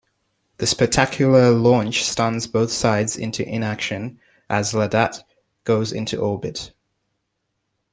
[0.57, 5.21] The spectacular launch stuns both sides into inaction as Lhadatt
[5.63, 6.73] goes into orbit.